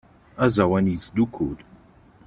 [0.45, 1.57] Aẓawan yesdukkul.